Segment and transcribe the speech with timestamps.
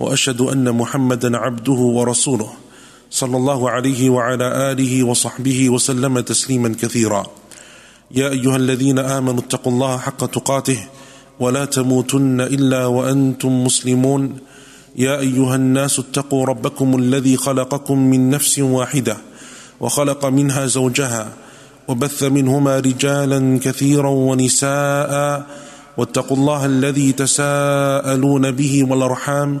[0.00, 2.50] وأشهد أن محمدا عبده ورسوله
[3.10, 7.26] صلى الله عليه وعلى آله وصحبه وسلم تسليما كثيرا.
[8.10, 10.78] يا أيها الذين آمنوا اتقوا الله حق تقاته
[11.40, 14.36] ولا تموتن إلا وأنتم مسلمون.
[14.96, 19.16] يا أيها الناس اتقوا ربكم الذي خلقكم من نفس واحدة
[19.80, 21.28] وخلق منها زوجها
[21.88, 25.46] وبث منهما رجالا كثيرا ونساء
[25.96, 29.60] واتقوا الله الذي تساءلون به والأرحام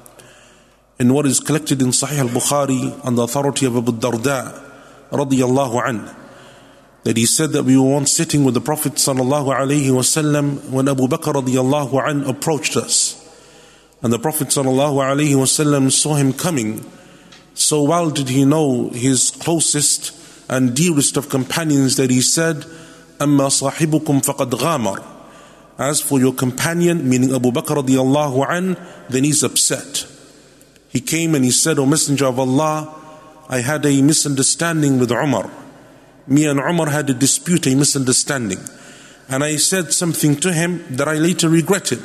[1.00, 4.62] In what is collected in Sahih al-Bukhari on the authority of Abu Darda
[5.10, 6.14] radiyallahu anhu
[7.06, 10.88] that he said that we were once sitting with the Prophet sallallahu alaihi wasallam when
[10.88, 13.14] Abu Bakr radiyallahu anhu approached us.
[14.02, 16.84] And the Prophet sallallahu alaihi wasallam saw him coming.
[17.54, 20.18] So well did he know his closest
[20.50, 22.64] and dearest of companions that he said,
[23.20, 25.04] أما صاحبكم فقد غامر.
[25.78, 30.06] As for your companion, meaning Abu Bakr radiyallahu anhu, then he's upset.
[30.91, 32.93] He came and he said, O Messenger of Allah,
[33.49, 35.49] I had a misunderstanding with Umar
[36.27, 38.59] me and Umar had a dispute, a misunderstanding.
[39.29, 41.99] And I said something to him that I later regretted.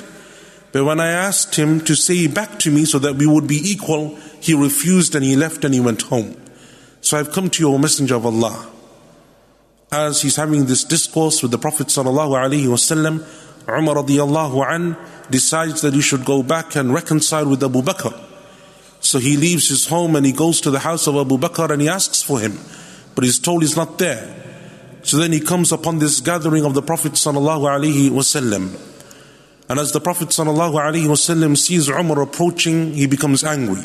[0.72, 3.60] But when I asked him to say back to me so that we would be
[3.62, 6.36] equal, he refused and he left and he went home.
[7.00, 8.70] So I've come to you, O Messenger of Allah.
[9.92, 13.24] As he's having this discourse with the Prophet wasallam,
[13.68, 14.96] Umar an
[15.30, 18.25] decides that he should go back and reconcile with Abu Bakr.
[19.06, 21.80] So he leaves his home and he goes to the house of Abu Bakr and
[21.80, 22.58] he asks for him
[23.16, 24.32] but he's told he's not there.
[25.02, 27.66] So then he comes upon this gathering of the Prophet sallallahu.
[29.68, 33.82] And as the Prophet sallallahu sees Umar approaching, he becomes angry.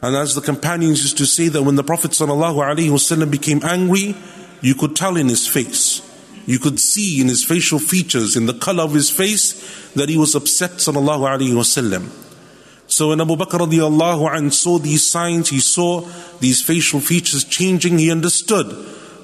[0.00, 4.14] And as the companions used to say that when the Prophet sallallahu became angry,
[4.60, 6.06] you could tell in his face.
[6.46, 10.16] You could see in his facial features, in the color of his face, that he
[10.16, 12.29] was upset sallallahu.
[12.90, 16.00] So when Abu Bakr radiallahu anh saw these signs, he saw
[16.40, 18.66] these facial features changing, he understood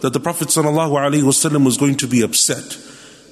[0.03, 2.78] that the Prophet wasallam was going to be upset.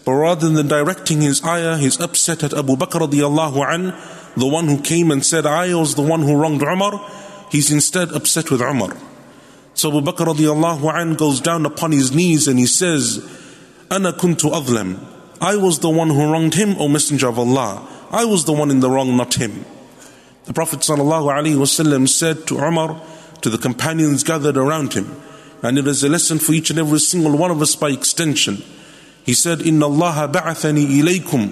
[0.04, 3.94] But rather than directing his ayah, his upset at Abu Bakr radiallahu anh,
[4.36, 7.00] the one who came and said, I was the one who wronged Umar,
[7.52, 8.90] he's instead upset with Umar.
[9.74, 13.24] So Abu Bakr radiallahu anh goes down upon his knees and he says,
[13.88, 14.98] Ana kuntu adlam.
[15.40, 17.86] I was the one who wronged him, O Messenger of Allah.
[18.10, 19.64] I was the one in the wrong, not him.
[20.45, 23.01] The Prophet ﷺ said to Umar,
[23.41, 25.15] to the companions gathered around him,
[25.61, 28.63] and it is a lesson for each and every single one of us by extension.
[29.25, 31.51] He said, إن الله بعثني إليكم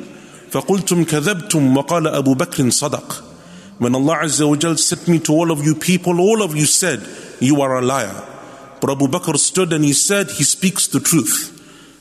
[0.51, 3.23] فقلتم كذبتم وقال أبو بكر صدق.
[3.79, 6.65] When Allah Azza wa Jal sent me to all of you people, all of you
[6.65, 7.07] said,
[7.39, 8.23] you are a liar.
[8.81, 11.53] But Abu Bakr stood and he said, he speaks the truth.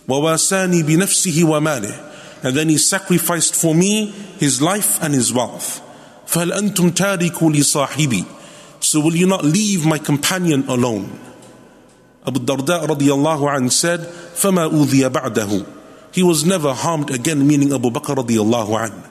[0.08, 2.44] وواساني بنفسه وماله.
[2.44, 4.06] And then he sacrificed for me
[4.38, 5.82] his life and his wealth.
[6.30, 8.24] فهل أنتم تاركوا لصاحبي
[8.80, 11.18] So will you not leave my companion alone?
[12.26, 15.66] Abu Darda radiallahu anh said, فما أوذي بعده
[16.12, 19.04] He was never harmed again, meaning Abu Bakr radiallahu anh.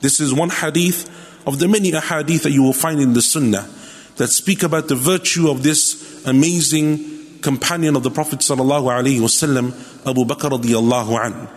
[0.00, 1.08] This is one hadith
[1.46, 3.68] of the many ahadith that you will find in the Sunnah
[4.16, 9.72] that speak about the virtue of this amazing companion of the Prophet sallallahu alaihi wasallam,
[10.06, 11.48] Abu Bakr radiallahu anh.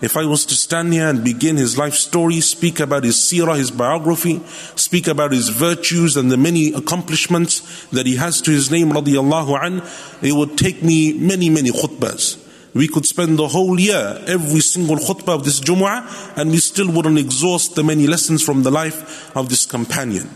[0.00, 3.56] If I was to stand here and begin his life story, speak about his seerah,
[3.56, 4.42] his biography,
[4.76, 9.58] speak about his virtues and the many accomplishments that he has to his name, radiallahu
[9.62, 9.82] an,
[10.20, 12.40] it would take me many, many khutbahs.
[12.74, 16.90] We could spend the whole year, every single khutbah of this Jumu'ah, and we still
[16.90, 20.28] wouldn't exhaust the many lessons from the life of this companion.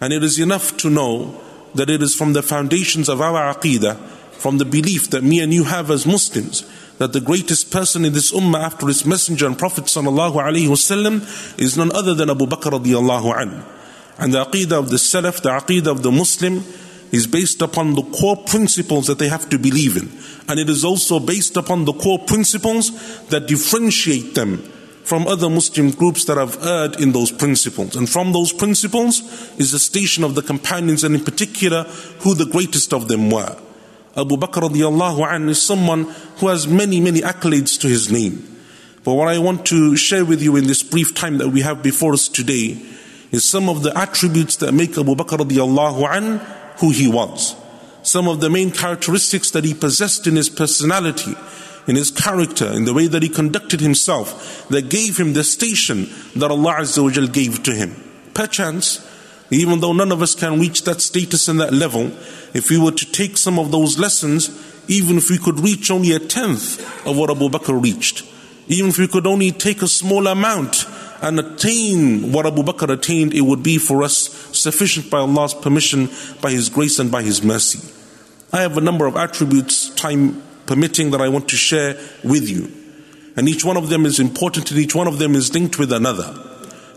[0.00, 1.40] And it is enough to know
[1.74, 3.96] that it is from the foundations of our aqidah,
[4.32, 6.62] from the belief that me and you have as Muslims,
[6.98, 11.20] that the greatest person in this ummah after his messenger and prophet sallallahu alaihi wasallam
[11.58, 13.64] is none other than Abu Bakr radiallahu anhu.
[14.18, 16.64] And the aqidah of the Salaf, the aqidah of the Muslim,
[17.12, 20.10] is based upon the core principles that they have to believe in.
[20.48, 22.90] And it is also based upon the core principles
[23.28, 24.58] that differentiate them
[25.04, 27.94] from other Muslim groups that have erred in those principles.
[27.94, 29.20] And from those principles
[29.56, 31.84] is the station of the companions, and in particular,
[32.20, 33.56] who the greatest of them were.
[34.16, 36.04] Abu Bakr radiallahu anh is someone
[36.38, 38.42] who has many, many accolades to his name.
[39.04, 41.82] But what I want to share with you in this brief time that we have
[41.82, 42.80] before us today
[43.30, 46.38] is some of the attributes that make Abu Bakr radiallahu anh
[46.78, 47.54] who he was.
[48.02, 51.34] Some of the main characteristics that he possessed in his personality
[51.86, 56.08] in his character, in the way that he conducted himself, that gave him the station
[56.34, 57.94] that Allah Azza wa gave to him.
[58.34, 59.05] Perchance,
[59.50, 62.10] even though none of us can reach that status and that level,
[62.54, 64.50] if we were to take some of those lessons,
[64.88, 68.24] even if we could reach only a tenth of what Abu Bakr reached,
[68.68, 70.86] even if we could only take a small amount
[71.22, 76.08] and attain what Abu Bakr attained, it would be for us sufficient by Allah's permission,
[76.40, 77.80] by His grace, and by His mercy.
[78.52, 82.70] I have a number of attributes, time permitting, that I want to share with you.
[83.36, 85.92] And each one of them is important and each one of them is linked with
[85.92, 86.55] another.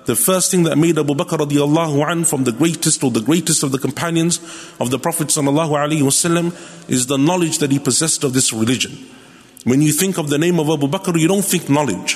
[0.09, 3.61] The first thing that made Abu Bakr radiallahu an from the greatest or the greatest
[3.61, 4.39] of the companions
[4.79, 6.49] of the Prophet sallallahu alaihi wasallam
[6.89, 8.97] is the knowledge that he possessed of this religion.
[9.65, 12.15] When you think of the name of Abu Bakr, you don't think knowledge.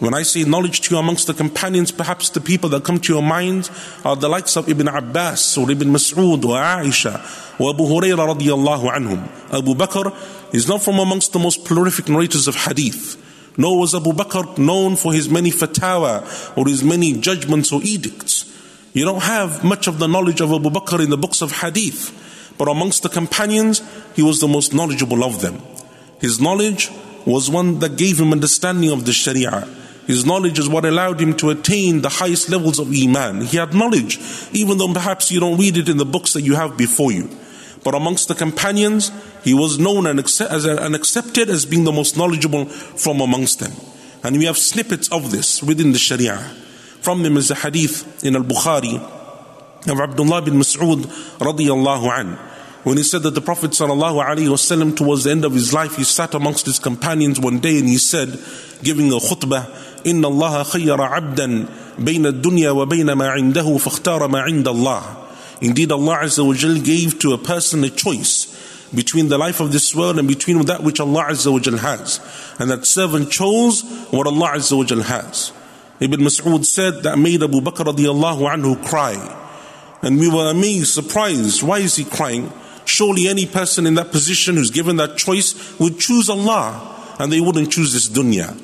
[0.00, 3.12] When I say knowledge to you amongst the companions, perhaps the people that come to
[3.14, 3.70] your mind
[4.04, 7.24] are the likes of Ibn Abbas or Ibn Mas'ud or Aisha
[7.58, 9.26] or Abu Hurairah radiallahu anhum.
[9.50, 10.14] Abu Bakr
[10.52, 13.16] is not from amongst the most prolific narrators of hadith.
[13.56, 18.46] Nor was Abu Bakr known for his many fatwa or his many judgments or edicts.
[18.92, 22.54] You don't have much of the knowledge of Abu Bakr in the books of hadith.
[22.58, 23.82] But amongst the companions,
[24.14, 25.62] he was the most knowledgeable of them.
[26.20, 26.90] His knowledge
[27.24, 29.68] was one that gave him understanding of the Sharia.
[30.06, 33.42] His knowledge is what allowed him to attain the highest levels of Iman.
[33.42, 34.18] He had knowledge,
[34.52, 37.30] even though perhaps you don't read it in the books that you have before you.
[37.83, 39.11] But amongst the companions,
[39.43, 43.73] he was known and, as and accepted as being the most knowledgeable from amongst them.
[44.23, 46.37] And we have snippets of this within the Sharia.
[47.01, 48.95] From them is the hadith in Al Bukhari
[49.87, 51.05] of Abdullah bin Mas'ud
[51.37, 52.37] radiallahu an.
[52.83, 55.95] When he said that the Prophet sallallahu alaihi wasallam towards the end of his life,
[55.97, 58.39] he sat amongst his companions one day and he said,
[58.83, 59.67] giving a khutbah,
[60.05, 61.65] إن الله خير عبدا
[61.97, 65.01] بين الدنيا وبين ما عنده فاختار ما عند الله.
[65.60, 68.56] Indeed, Allah Azza wa Jal gave to a person a choice
[68.94, 72.20] between the life of this world and between that which Allah Azza wa Jal has.
[72.58, 75.52] And that servant chose what Allah Azza wa Jal has.
[76.00, 79.36] Ibn Mas'ud said that made Abu Bakr radiallahu anhu cry.
[80.02, 81.62] And we were amazed, surprised.
[81.62, 82.50] Why is he crying?
[82.86, 87.40] Surely any person in that position who's given that choice would choose Allah and they
[87.40, 88.58] wouldn't choose this dunya.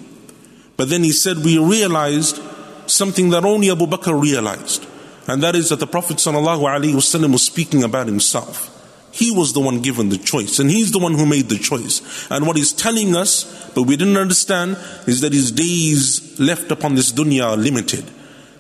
[0.79, 2.41] But then he said, we realized
[2.87, 4.87] something that only Abu Bakr realized
[5.28, 8.78] And that is that the Prophet ﷺ was speaking about himself.
[9.12, 12.28] He was the one given the choice, and he's the one who made the choice.
[12.32, 16.96] And what he's telling us, but we didn't understand, is that his days left upon
[16.96, 18.06] this dunya are limited.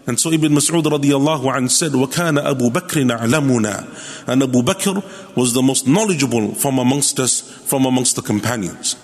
[0.07, 5.53] And so Ibn Mas'ud radiallahu anh said, وَكَانَ أَبُو بَكْرٍ أَعْلَمُنَا And Abu Bakr was
[5.53, 8.97] the most knowledgeable from amongst us, from amongst the companions.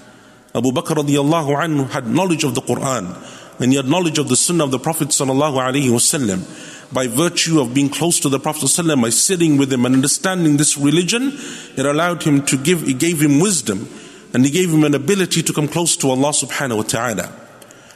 [0.54, 3.16] Abu Bakr radiallahu anhu had knowledge of the Quran,
[3.62, 6.44] and he had knowledge of the Sunnah of the Prophet sallallahu alaihi wasallam
[6.93, 10.57] by virtue of being close to the Prophet ﷺ, by sitting with him and understanding
[10.57, 11.33] this religion,
[11.77, 13.89] it allowed him to give, it gave him wisdom
[14.35, 17.33] and it gave him an ability to come close to Allah subhanahu wa ta'ala.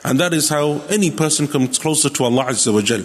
[0.04, 3.02] And that is how any person comes closer to Allah Azza wa Jal.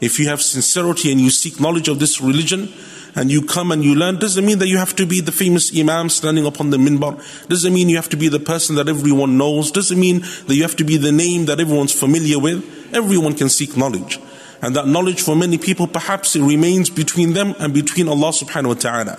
[0.00, 2.72] If you have sincerity and you seek knowledge of this religion,
[3.14, 5.76] and you come and you learn, doesn't mean that you have to be the famous
[5.76, 7.20] Imam standing upon the minbar.
[7.48, 9.72] Doesn't mean you have to be the person that everyone knows.
[9.72, 12.64] Doesn't mean that you have to be the name that everyone's familiar with.
[12.94, 14.20] Everyone can seek knowledge.
[14.62, 18.66] And that knowledge for many people perhaps it remains between them and between Allah subhanahu
[18.66, 19.18] wa ta'ala.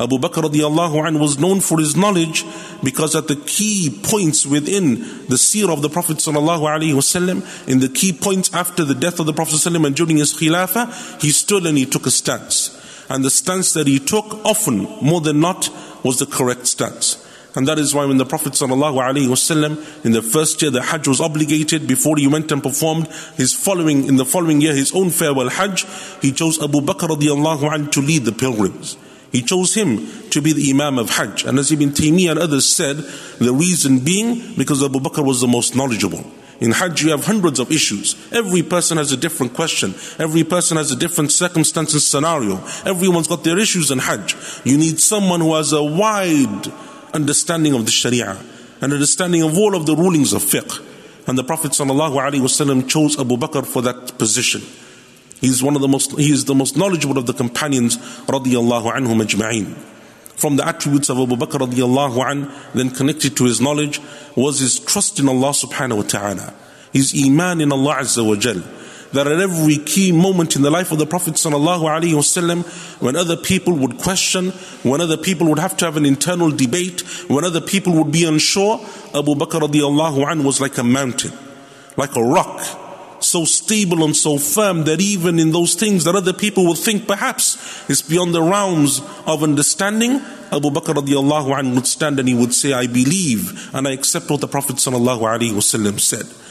[0.00, 2.44] Abu Bakr radiallahu anh was known for his knowledge
[2.82, 7.78] because at the key points within the seer of the Prophet sallallahu alaihi wasallam, in
[7.78, 11.30] the key points after the death of the Prophet sallallahu and during his khilafah, he
[11.30, 12.78] stood and he took a stance.
[13.08, 15.68] And the stance that he took often, more than not,
[16.02, 17.22] was the correct stance.
[17.54, 21.20] And that is why when the Prophet ﷺ, in the first year the Hajj was
[21.20, 25.50] obligated, before he went and performed his following, in the following year, his own farewell
[25.50, 25.84] Hajj,
[26.22, 28.96] he chose Abu Bakr radiallahu anh to lead the pilgrims.
[29.32, 31.44] He chose him to be the Imam of Hajj.
[31.44, 32.96] And as Ibn Taymiyyah and others said,
[33.38, 36.24] the reason being because Abu Bakr was the most knowledgeable.
[36.60, 38.14] In Hajj, you have hundreds of issues.
[38.30, 39.94] Every person has a different question.
[40.18, 42.58] Every person has a different circumstance and scenario.
[42.86, 44.36] Everyone's got their issues in Hajj.
[44.64, 46.72] You need someone who has a wide
[47.14, 48.38] understanding of the Sharia,
[48.80, 50.80] and understanding of all of the rulings of fiqh.
[51.28, 54.62] And the Prophet ﷺ chose Abu Bakr for that position.
[55.40, 59.22] He's one of the most, he is the most knowledgeable of the companions, radiallahu anhum
[59.22, 59.74] ajma'in.
[60.36, 64.00] From the attributes of Abu Bakr radiallahu an, then connected to his knowledge,
[64.34, 66.54] was his trust in Allah subhanahu wa ta'ala.
[66.92, 68.62] His iman in Allah azza wa jal
[69.12, 73.74] that at every key moment in the life of the Prophet ﷺ, when other people
[73.74, 74.50] would question,
[74.82, 78.24] when other people would have to have an internal debate, when other people would be
[78.24, 78.78] unsure,
[79.14, 81.32] Abu Bakr radiallahu was like a mountain,
[81.96, 82.60] like a rock,
[83.20, 87.06] so stable and so firm that even in those things that other people would think
[87.06, 90.12] perhaps is beyond the realms of understanding,
[90.50, 94.40] Abu Bakr radiallahu would stand and he would say, I believe and I accept what
[94.40, 96.41] the Prophet ﷺ said.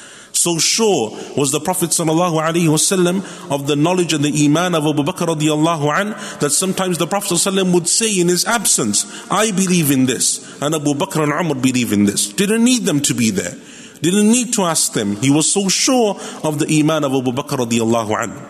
[0.40, 5.34] So sure was the Prophet ﷺ of the knowledge and the iman of Abu Bakr
[5.34, 6.10] radiallahu an
[6.40, 10.74] that sometimes the Prophet ﷺ would say in his absence, I believe in this, and
[10.74, 12.28] Abu Bakr and Umar believe in this.
[12.32, 13.54] Didn't need them to be there.
[14.02, 15.16] Didn't need to ask them.
[15.16, 18.48] He was so sure of the iman of Abu Bakr radiallahu an.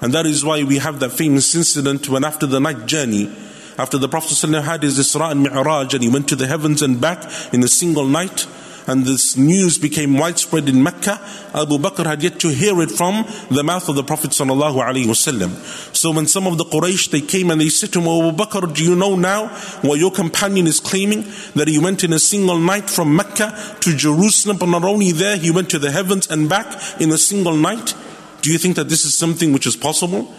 [0.00, 3.34] And that is why we have that famous incident when after the night journey,
[3.78, 6.82] after the Prophet ﷺ had his Isra and Mi'raj and he went to the heavens
[6.82, 8.46] and back in a single night,
[8.91, 11.13] and this news became widespread in Mecca,
[11.55, 15.95] Abu Bakr had yet to hear it from the mouth of the Prophet ﷺ.
[15.95, 18.37] So when some of the Quraysh, they came and they said to him, oh, Abu
[18.37, 19.47] Bakr, do you know now
[19.81, 21.23] what your companion is claiming?
[21.55, 25.37] That he went in a single night from Mecca to Jerusalem, but not only there,
[25.37, 27.95] he went to the heavens and back in a single night.
[28.41, 30.33] Do you think that this is something which is possible?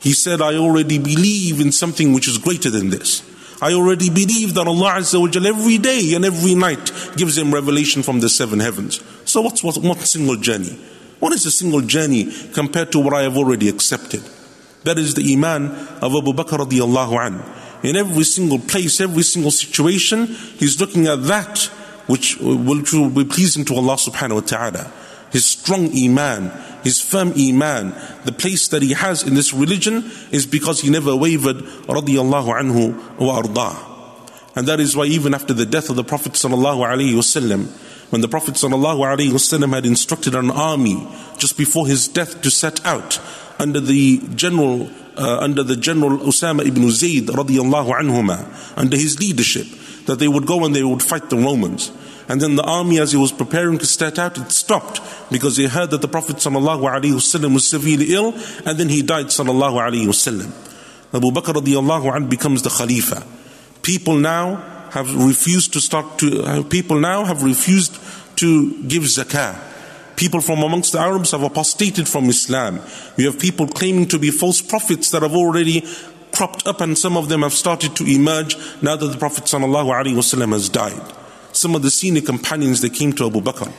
[0.00, 3.22] He said, I already believe in something which is greater than this.
[3.62, 7.54] I already believe that Allah Azza wa Jal every day and every night gives him
[7.54, 9.00] revelation from the seven heavens.
[9.24, 10.76] So what's what, what single journey?
[11.20, 14.28] What is a single journey compared to what I have already accepted?
[14.82, 15.66] That is the iman
[16.02, 17.86] of Abu Bakr radiallahu an.
[17.88, 21.70] In every single place, every single situation, he's looking at that
[22.08, 24.92] which will be pleasing to Allah subhanahu wa ta'ala.
[25.32, 26.52] His strong iman,
[26.84, 31.16] his firm iman, the place that he has in this religion is because he never
[31.16, 33.92] wavered radiallahu anhu wa ardah.
[34.54, 37.66] And that is why even after the death of the Prophet sallallahu alaihi wasallam,
[38.10, 41.08] when the Prophet sallallahu alaihi wasallam had instructed an army
[41.38, 43.18] just before his death to set out
[43.58, 49.66] under the general uh, under the general Usama ibn Zayd radiallahu anhuma, under his leadership,
[50.06, 51.90] that they would go and they would fight the Romans.
[52.31, 55.67] And then the army, as he was preparing to start out, it stopped because he
[55.67, 58.33] heard that the Prophet ﷺ was severely ill,
[58.65, 59.27] and then he died.
[59.27, 60.51] ﷺ.
[61.13, 63.25] Abu Bakr radiallahu anh becomes the Khalifa.
[63.81, 64.55] People now
[64.91, 66.43] have refused to start to.
[66.43, 67.97] Uh, people now have refused
[68.37, 69.55] to give zakah.
[70.15, 72.81] People from amongst the Arabs have apostated from Islam.
[73.17, 75.85] You have people claiming to be false prophets that have already
[76.31, 80.51] cropped up, and some of them have started to emerge now that the Prophet ﷺ
[80.51, 81.01] has died
[81.52, 83.72] some of the senior companions they came to Abu Bakr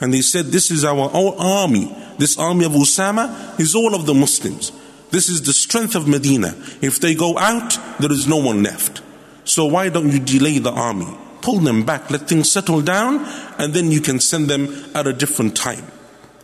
[0.00, 1.94] and they said, This is our army.
[2.18, 4.72] This army of Usama is all of the Muslims.
[5.10, 6.54] This is the strength of Medina.
[6.82, 9.02] If they go out, there is no one left.
[9.44, 11.08] So why don't you delay the army?
[11.40, 13.24] Pull them back, let things settle down,
[13.58, 15.84] and then you can send them at a different time.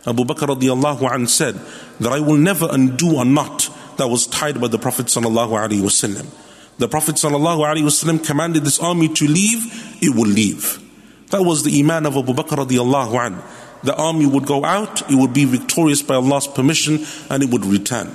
[0.07, 1.59] Abu Bakr radiallahu anh said
[1.99, 5.81] that I will never undo a knot that was tied by the Prophet sallallahu alaihi
[5.81, 6.25] wasallam.
[6.77, 10.81] The Prophet ﷺ commanded this army to leave, it will leave.
[11.29, 13.41] That was the iman of Abu Bakr radiallahu an.
[13.83, 17.65] The army would go out, it would be victorious by Allah's permission, and it would
[17.65, 18.13] return.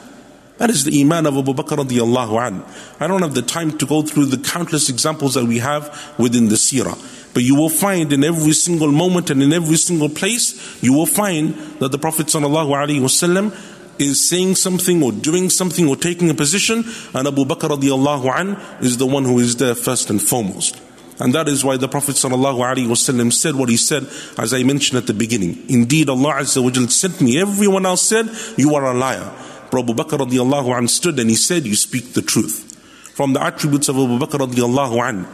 [0.58, 2.64] That is the iman of Abu Bakr radiallahu an.
[3.00, 6.48] I don't have the time to go through the countless examples that we have within
[6.48, 6.98] the seerah.
[7.32, 11.06] But you will find in every single moment and in every single place, you will
[11.06, 13.69] find that the Prophet ﷺ
[14.00, 18.84] is saying something or doing something or taking a position, and Abu Bakr radiallahu an
[18.84, 20.80] is the one who is there first and foremost.
[21.20, 24.04] And that is why the Prophet ﷺ said what he said,
[24.38, 25.62] as I mentioned at the beginning.
[25.68, 27.38] Indeed, Allah Azza sent me.
[27.38, 29.30] Everyone else said, You are a liar.
[29.70, 32.66] But Abu Bakr radiallahu an stood and he said, You speak the truth.
[33.14, 35.26] From the attributes of Abu Bakr radiallahu an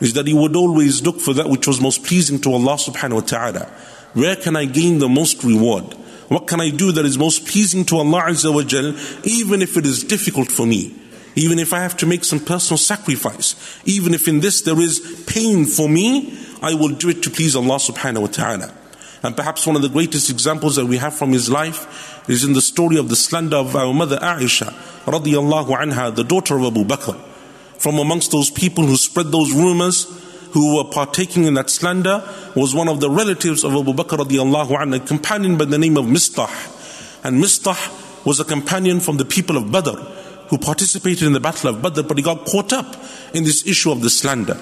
[0.00, 3.14] is that he would always look for that which was most pleasing to Allah subhanahu
[3.14, 3.66] wa ta'ala.
[4.14, 5.94] Where can I gain the most reward?
[6.28, 9.76] What can I do that is most pleasing to Allah Azza wa Jal, even if
[9.76, 10.94] it is difficult for me?
[11.36, 15.24] Even if I have to make some personal sacrifice, even if in this there is
[15.26, 18.74] pain for me, I will do it to please Allah subhanahu wa ta'ala.
[19.22, 22.52] And perhaps one of the greatest examples that we have from his life is in
[22.52, 24.72] the story of the slander of our mother Aisha
[25.06, 27.18] radiallahu anha, the daughter of Abu Bakr.
[27.78, 30.06] From amongst those people who spread those rumors,
[30.54, 32.22] who were partaking in that slander
[32.54, 35.96] was one of the relatives of Abu Bakr radiallahu anhu, a companion by the name
[35.96, 36.48] of Mistah.
[37.24, 39.98] And Mistah was a companion from the people of Badr
[40.48, 42.94] who participated in the battle of Badr, but he got caught up
[43.34, 44.56] in this issue of the slander.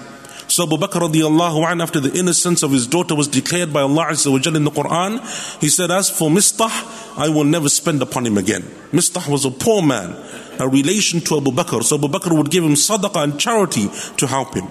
[0.49, 4.07] So Abu Bakr radiallahu anhu, after the innocence of his daughter was declared by Allah
[4.13, 8.27] Azza wa in the Quran, he said, As for Mistah, I will never spend upon
[8.27, 8.63] him again.
[8.93, 10.17] Mistah was a poor man,
[10.59, 11.83] a relation to Abu Bakr.
[11.83, 14.71] So Abu Bakr would give him sadaqah and charity to help him.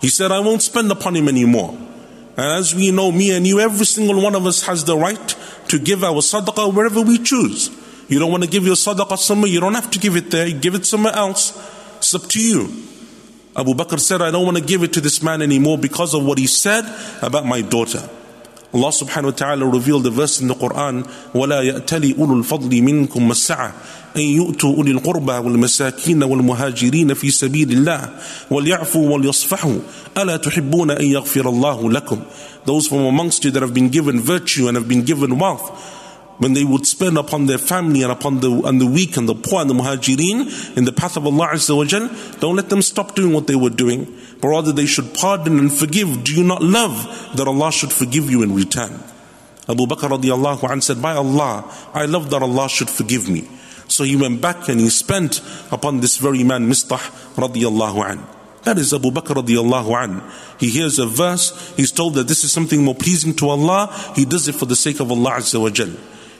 [0.00, 1.76] He said, I won't spend upon him anymore.
[2.36, 5.36] And as we know, me and you, every single one of us has the right
[5.68, 7.70] to give our sadaqah wherever we choose.
[8.08, 10.46] You don't want to give your sadaqah somewhere, you don't have to give it there,
[10.46, 11.56] you give it somewhere else.
[11.98, 12.68] It's up to you.
[13.54, 16.24] Abu Bakr said, I don't want to give it to this man anymore because of
[16.24, 16.84] what he said
[17.20, 18.08] about my daughter.
[18.72, 23.08] Allah subhanahu wa ta'ala revealed the verse in the Quran, وَلَا يَأْتَلِي أُولُو الْفَضْلِ مِنْكُمْ
[23.08, 28.08] مَسَّعَةً أن يؤتوا أولي القربى والمساكين والمهاجرين في سبيل الله
[28.50, 29.78] وليعفوا وليصفحوا
[30.18, 32.18] ألا تحبون أن يغفر الله لكم
[32.64, 35.98] Those from amongst you that have been given virtue and have been given wealth
[36.38, 39.34] when they would spend upon their family and upon the and the weak and the
[39.34, 42.08] poor and the muhajirin in the path of Allah Azza wa Jal,
[42.40, 44.06] don't let them stop doing what they were doing,
[44.40, 46.24] but rather they should pardon and forgive.
[46.24, 48.90] Do you not love that Allah should forgive you in return?
[49.68, 53.48] Abu Bakr radiallahu anh said, By Allah, I love that Allah should forgive me.
[53.87, 55.41] So he went back and he spent
[55.71, 56.99] upon this very man, Mistah
[57.35, 58.27] radiallahu anh.
[58.63, 60.31] That is Abu Bakr radiallahu an.
[60.59, 64.25] He hears a verse, he's told that this is something more pleasing to Allah, he
[64.25, 65.91] does it for the sake of Allah Azza wa Jal.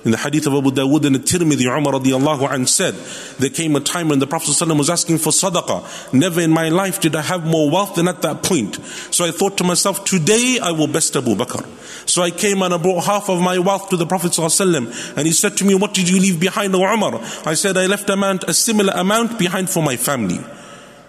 [0.07, 2.95] In the hadith of Abu Dawood and Tirmidhi, Umar radiallahu an said,
[3.39, 6.13] there came a time when the Prophet ﷺ was asking for sadaqah.
[6.13, 8.81] Never in my life did I have more wealth than at that point.
[9.15, 11.65] So I thought to myself, today I will best Abu Bakr.
[12.09, 15.25] So I came and I brought half of my wealth to the Prophet ﷺ, and
[15.27, 17.21] he said to me, what did you leave behind, O Umar?
[17.47, 20.41] I said, I left amount, a similar amount behind for my family.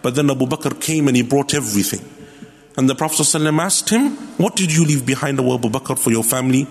[0.03, 2.07] But then Abu Bakr came and he brought everything.
[2.77, 6.11] And the Prophet ﷺ asked him, What did you leave behind, O Abu Bakr, for
[6.11, 6.67] your family?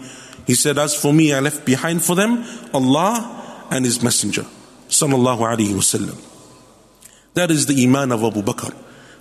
[0.47, 4.45] He said, As for me, I left behind for them Allah and His Messenger.
[4.87, 6.17] Sallallahu Alaihi Wasallam.
[7.33, 8.73] That is the Iman of Abu Bakr.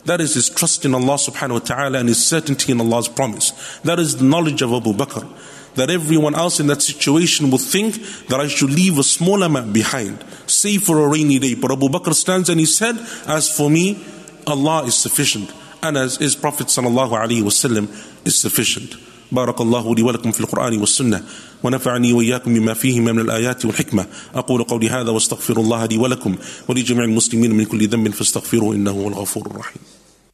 [0.06, 3.50] That is his trust in Allah subhanahu wa ta'ala and his certainty in Allah's promise.
[3.80, 5.26] That is the knowledge of Abu Bakr.
[5.74, 7.96] That everyone else in that situation would think
[8.28, 11.54] that I should leave a small amount behind, save for a rainy day.
[11.56, 14.02] But Abu Bakr stands and he said, As for me,
[14.46, 15.52] Allah is sufficient.
[15.82, 17.88] And as his Prophet sallallahu alaihi wasallam
[18.24, 18.94] is sufficient.
[19.32, 21.22] بارك الله لي ولكم في القرآن والسنة
[21.62, 24.06] ونفعني وإياكم بما فيهما من الآيات والحكمة.
[24.34, 26.34] أقول قولي هذا واستغفر الله لي ولكم
[26.68, 29.82] ولجميع المسلمين من كل ذنب فاستغفروه إنه هو الغفور الرحيم.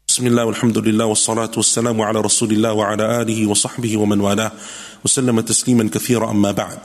[0.09, 4.53] بسم الله والحمد لله والصلاة والسلام على رسول الله وعلى آله وصحبه ومن والاه.
[5.05, 6.79] وسلم تسليما كثيرا أما بعد.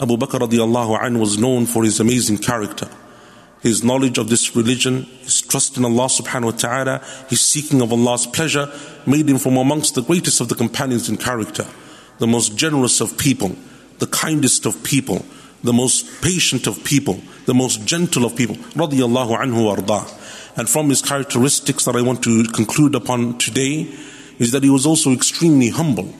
[0.00, 2.88] Abu Bakr radiallahu anhu was known for his amazing character.
[3.64, 7.92] His knowledge of this religion, his trust in Allah subhanahu wa ta'ala, his seeking of
[7.92, 8.70] Allah's pleasure
[9.06, 11.66] made him from amongst the greatest of the companions in character,
[12.18, 13.56] the most generous of people,
[14.00, 15.24] the kindest of people,
[15.62, 20.06] the most patient of people, the most gentle of people, radiallahu anhu arda.
[20.56, 23.88] And from his characteristics that I want to conclude upon today
[24.38, 26.12] is that he was also extremely humble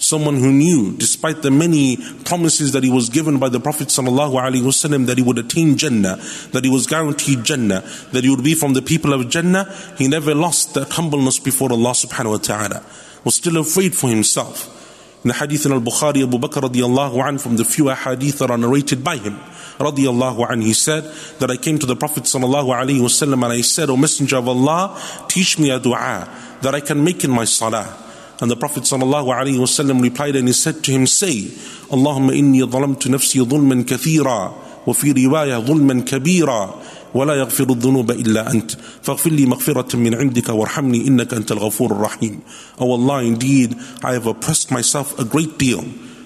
[0.00, 5.06] someone who knew, despite the many promises that he was given by the Prophet ﷺ
[5.06, 6.16] that he would attain Jannah,
[6.52, 7.82] that he was guaranteed Jannah,
[8.12, 11.70] that he would be from the people of Jannah, he never lost that humbleness before
[11.70, 12.84] Allah subhanahu wa ta'ala.
[13.24, 14.78] Was still afraid for himself.
[15.22, 18.56] In the hadith in al-Bukhari, Abu Bakr radiallahu an, from the few hadith that are
[18.56, 19.36] narrated by him,
[19.76, 21.04] radiallahu an, he said
[21.40, 22.68] that I came to the Prophet sallallahu
[23.00, 26.26] wasallam and I said, O Messenger of Allah, teach me a dua
[26.62, 28.09] that I can make in my salah.
[28.41, 31.43] And the Prophet ﷺ replied and he said to him, Say,
[31.89, 36.83] Allahumma inni dhalamtu nafsi dhulman kathira, wa fi riwaya dhulman kabira,
[37.15, 38.71] ولا يغفر الذنوب إلا أنت
[39.03, 42.41] فاغفر لي مغفرة من عندك وارحمني إنك أنت الغفور الرحيم
[42.77, 43.73] Oh Allah, indeed,
[44.03, 45.85] I have oppressed myself a great deal.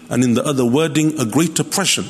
[0.10, 2.06] And in the other wording, a great oppression.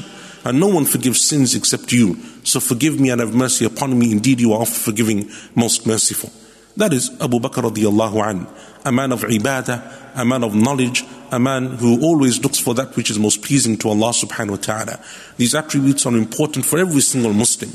[0.45, 2.17] And no one forgives sins except you.
[2.45, 4.13] So forgive me and have mercy upon me.
[4.13, 6.31] Indeed, you are oft forgiving, most merciful.
[6.76, 8.46] That is Abu Bakr radiallahu an,
[8.84, 12.96] a man of ibadah, a man of knowledge, a man who always looks for that
[12.96, 15.00] which is most pleasing to Allah subhanahu wa ta'ala.
[15.36, 17.70] These attributes are important for every single Muslim.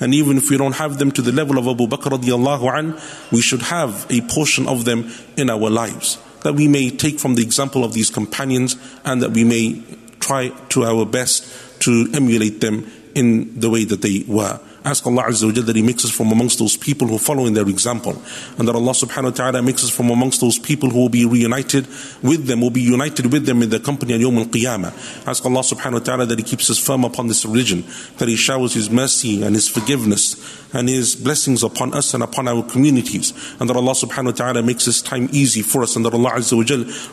[0.00, 2.98] And even if we don't have them to the level of Abu Bakr radiallahu an,
[3.30, 6.16] we should have a portion of them in our lives.
[6.42, 9.82] That we may take from the example of these companions and that we may
[10.20, 14.58] try to our best to emulate them in the way that they were.
[14.84, 17.54] Ask Allah Azza wa that He makes us from amongst those people who follow in
[17.54, 18.20] their example.
[18.58, 21.24] And that Allah subhanahu wa ta'ala makes us from amongst those people who will be
[21.26, 21.86] reunited
[22.22, 25.26] with them, will be united with them in the company of Yawm al-Qiyamah.
[25.26, 27.84] Ask Allah subhanahu wa ta'ala that He keeps us firm upon this religion,
[28.18, 30.36] that He showers His mercy and His forgiveness
[30.72, 33.32] and His blessings upon us and upon our communities.
[33.58, 36.30] And that Allah subhanahu wa ta'ala makes this time easy for us and that Allah
[36.32, 36.64] Azza wa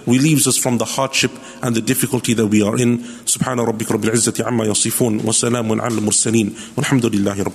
[0.06, 1.32] relieves us from the hardship
[1.64, 3.00] and the difficulty that we are in.
[3.26, 7.55] Subhana rabbika rabbil izzati amma yasifun wa salamun ala mursaleen walhamdulillahi rabbil